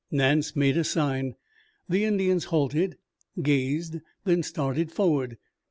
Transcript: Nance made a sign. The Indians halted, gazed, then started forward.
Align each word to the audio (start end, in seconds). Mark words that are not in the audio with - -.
Nance 0.09 0.55
made 0.55 0.77
a 0.77 0.83
sign. 0.83 1.35
The 1.87 2.05
Indians 2.05 2.45
halted, 2.45 2.97
gazed, 3.39 3.97
then 4.23 4.41
started 4.41 4.91
forward. 4.91 5.37